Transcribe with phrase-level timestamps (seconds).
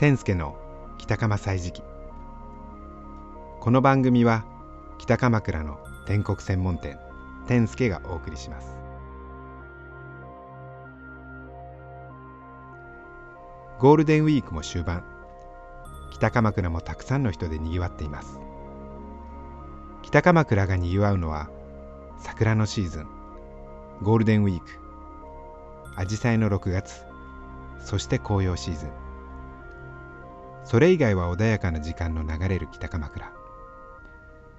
[0.00, 0.56] 天助の
[0.96, 1.82] 北鎌歳時記
[3.60, 4.46] この番組は
[4.96, 6.98] 北鎌倉の天国専門店
[7.46, 8.74] 天助がお送りします。
[13.78, 15.04] ゴールデンウィークも終盤
[16.10, 18.40] 北鎌倉もたくさんの人でにぎわっています。
[20.00, 21.50] 北鎌倉がにぎわうのは
[22.18, 23.06] 桜のシーズン
[24.00, 24.64] ゴールデンウィーク
[25.94, 27.04] アジサイの6月
[27.84, 29.09] そして紅葉シーズン。
[30.64, 33.32] それ以外は穏やかな時間の流れる北鎌倉。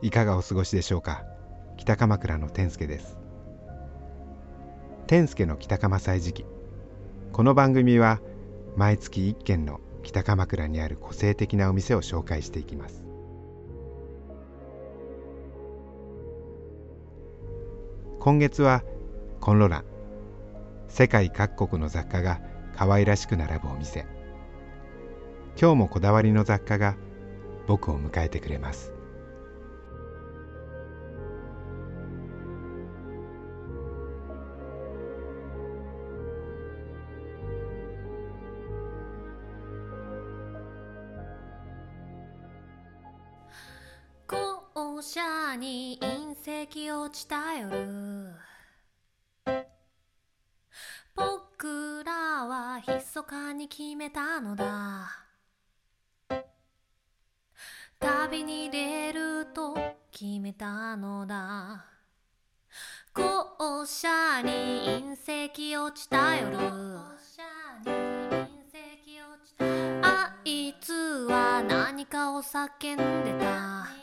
[0.00, 1.24] いかがお過ごしでしょうか？
[1.76, 3.18] 北鎌倉の天助です。
[5.06, 6.46] 天助の北鎌祭時期。
[7.32, 8.20] この番組は
[8.76, 13.04] 毎月1軒の北鎌倉にある個性的なお店を紹介していきます。
[18.18, 18.82] 今月は
[19.40, 19.84] コンロラン。
[20.88, 22.40] 世界各国の雑貨が
[22.76, 24.06] 可愛らしく並ぶお店。
[25.60, 26.96] 今日もこだわりの雑貨が
[27.66, 28.92] 僕を迎えてくれます。
[44.26, 48.32] 校舎に隕石落ちた夜
[51.14, 55.31] 僕らは密かに決めたのだ。
[58.52, 59.74] に出ると
[60.10, 61.86] 決めたのだ。
[63.14, 64.50] 校舎に
[65.16, 66.56] 隕石落ちた夜。
[70.02, 74.01] あいつは何かを叫んでた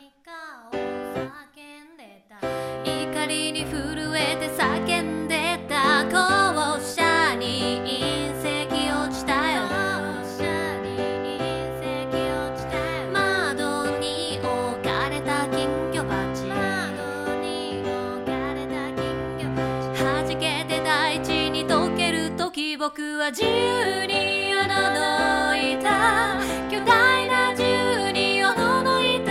[22.80, 29.29] 僕は自由におののいた巨大な自由におののいた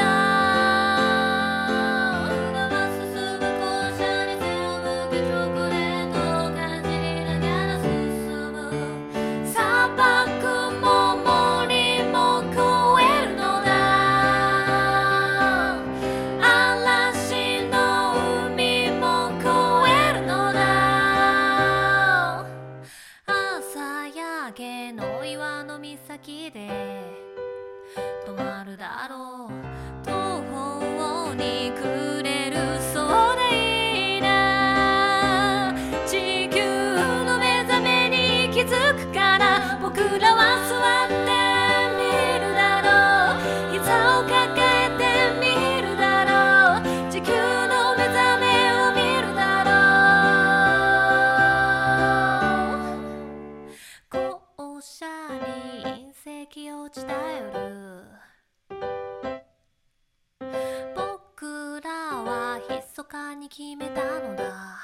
[63.10, 64.78] かに決めたのだ。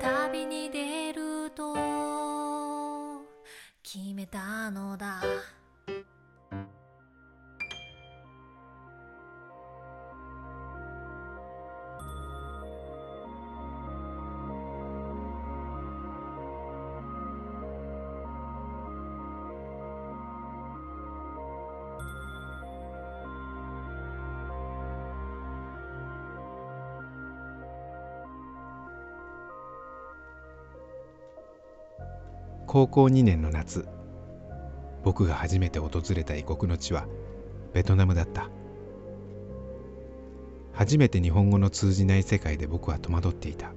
[0.00, 1.74] 旅に出ると
[3.82, 5.07] 決めたのだ。
[32.70, 33.88] 高校2年の夏
[35.02, 37.06] 僕が初めて訪れた異国の地は
[37.72, 38.50] ベトナムだった。
[40.74, 43.72] 初めて日本語の通じない世界で僕は戸惑っていた。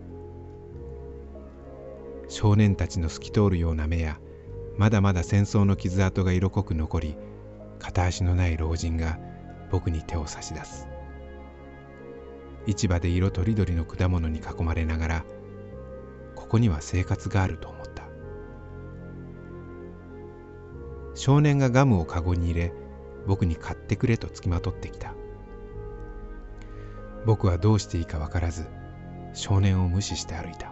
[2.28, 4.20] 少年たちの透き通るような目や
[4.78, 7.16] まだまだ戦争の傷跡が色濃く残り
[7.80, 9.20] 片足のない老人が
[9.72, 10.90] 僕に手を差し出す。
[12.66, 15.26] 市場で色とりどりの果物に囲まれながら
[16.36, 17.91] ここには生活があると思った。
[21.14, 22.74] 少年がガムをカゴに入れ
[23.28, 25.14] 僕に買ってくれとつきまとってきた。
[27.26, 28.66] 僕はどうしていいか分からず
[29.34, 30.72] 少年を無視して歩いた。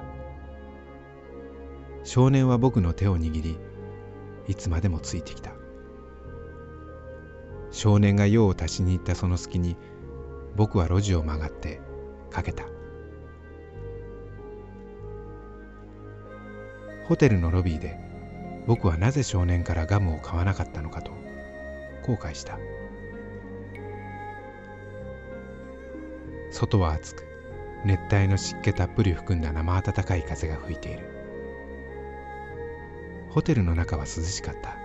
[2.03, 3.59] 少年は僕の手を握り
[4.47, 5.51] いつまでもついてきた。
[7.71, 9.77] 少年が用を足しに行ったその隙に
[10.55, 11.81] 僕は路地を曲がって
[12.31, 12.65] かけた。
[17.07, 18.08] ホテルのロビーで
[18.67, 21.11] 僕はなぜ少年からガムを買わなかったのかと
[22.03, 22.57] 後悔した。
[26.51, 27.23] 外は暑く
[27.85, 31.07] 熱帯の湿気たっぷり含んだ生暖かい風が吹いている。
[33.29, 34.75] ホテルの中は涼しかった。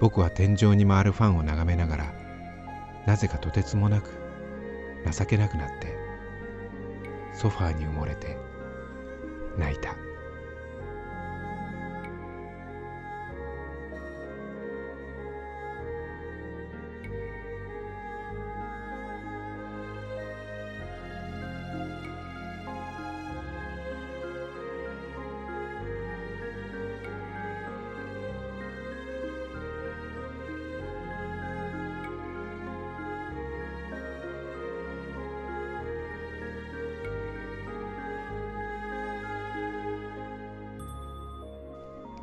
[0.00, 2.14] 僕は天井に回るファンを眺めながら
[3.06, 4.10] なぜかとてつもなく
[5.10, 5.96] 情けなくなって
[7.34, 8.36] ソファーに埋もれて
[9.56, 10.07] 泣いた。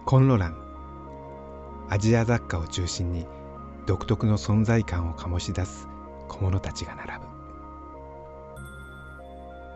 [0.06, 0.56] コンロラン
[1.90, 3.26] アジア雑貨を中心に
[3.88, 5.88] 独特の存在感を醸し出す
[6.28, 7.26] 小物たちが並ぶ。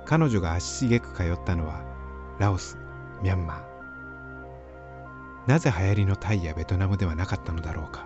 [0.06, 1.81] 彼女が足しげく通ったのは
[2.38, 2.78] ラオス
[3.24, 5.50] ミャンマー。
[5.50, 8.06] なぜ流行りのタイやベトナムではなかったのだろうか。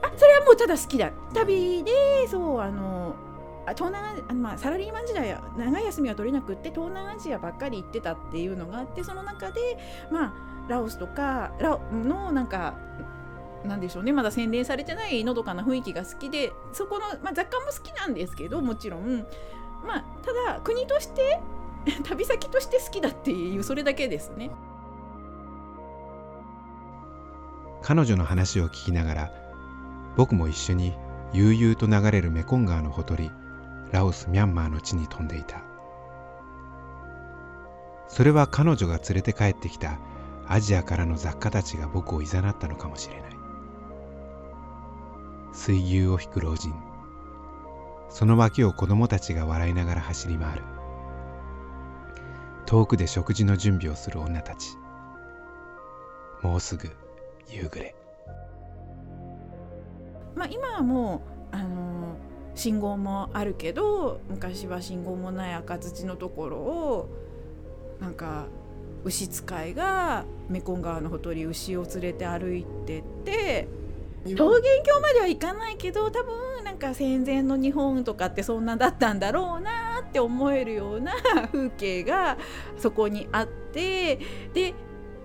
[0.00, 1.12] あそれはもうただ好きだ。
[1.34, 3.14] 旅でそうあの
[3.74, 9.60] 東南あまあ、サラリーマン時代は長い休みは取れなくって東南アジアばっかり行ってたっていうのがあってその中で、
[10.10, 10.32] まあ、
[10.68, 12.78] ラオスとかラオのなんか
[13.64, 19.26] なんでしょうねまだ洗練されてないのどかな雰囲気が好きでそこの、まあ、雑貨も好きなんですけどもちろん、
[19.84, 21.40] まあ、ただ国として
[22.04, 24.50] 旅先として好きだっていうそれだけですね。
[27.80, 29.32] 彼女の話を聞きながら
[30.16, 30.94] 僕も一緒に
[31.32, 33.30] 悠々と流れるメコン川のほとり
[33.92, 35.62] ラオスミャンマーの地に飛んでいた。
[38.08, 39.98] それは彼女が連れて帰ってきた
[40.46, 43.32] アジアからの雑貨たちが僕をいざなったのかもしれない。
[45.52, 46.72] 水牛を引く老人。
[48.10, 50.62] その脇を子供たちが笑いながら走り回る。
[52.66, 54.76] 遠くで食事の準備をする女たち。
[56.42, 56.90] もうすぐ
[57.48, 57.94] 夕暮れ。
[60.34, 62.27] まあ今はもうあのー
[62.58, 67.08] 信号もあるけど昔は信号もない赤土のところを
[68.00, 68.46] なんか
[69.04, 73.68] 牛使いがメコン川のほとり牛を連れて歩いてって
[74.24, 81.12] 桃源郷までは行かないけど多分なんか戦前の日本とかってそんなだったんだろうなって思えるような
[81.52, 82.38] 風景が
[82.76, 84.18] そこにあって
[84.52, 84.74] で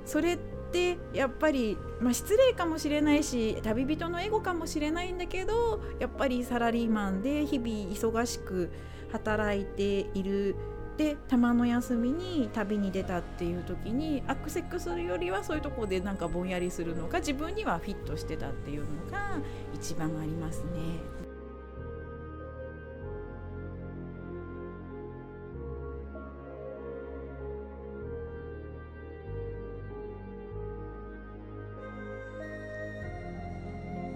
[0.06, 8.72] それってってやっぱり、まあ、失礼かもしれないし旅人のエゴかもしれないんだけどやっぱりサラリーマンで日々忙しく
[9.12, 10.56] 働いている
[10.98, 19.38] でたまの休みに旅に出たっていう時にアクセックするよりはそういうとこでなんかぼんやりするのが自分にはフィットしてたっていうのが
[19.74, 21.23] 一番ありますね。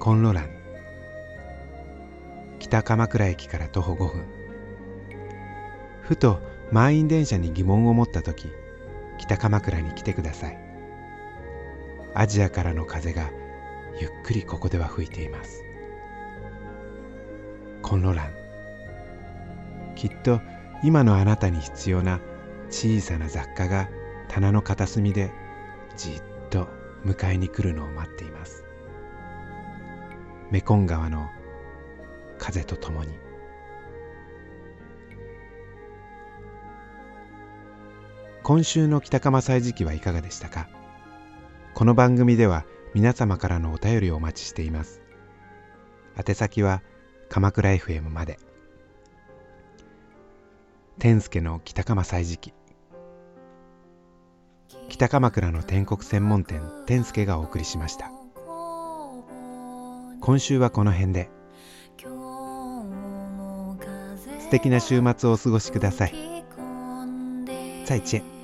[0.08, 0.50] コンロラン。
[2.60, 4.26] 北鎌倉駅から徒歩5分。
[6.02, 6.40] ふと
[6.72, 8.48] 満員電車に疑問を持った時
[9.18, 10.58] 北鎌倉に来てください。
[12.14, 13.30] アジアからの風が
[14.00, 15.62] ゆっくりここでは吹いています。
[17.82, 18.32] コンロラン。
[19.98, 20.40] きっと
[20.86, 22.22] 今のあなたに必要な
[22.70, 23.90] 小さな雑貨が
[24.30, 25.32] 棚の片隅で
[25.98, 26.70] じっと
[27.06, 28.67] 迎えに来るのを待っています。
[30.50, 31.30] メコン川の
[32.38, 33.10] 風とともに。
[38.44, 40.70] 今週の北鎌祭時期はいかがでしたか？
[41.74, 45.02] この番組では皆様からのお便りをお待ちしています。
[46.18, 46.82] 宛先は
[47.28, 48.40] 鎌倉 FM まで。
[50.98, 52.54] 天助の北鎌祭時期。
[54.88, 58.12] 北鎌倉の天国専門店天助がお送りしました。
[60.28, 61.30] 今週はこの辺で。
[64.40, 66.14] 素敵な週末をお過ごしください。
[67.86, 68.37] 再见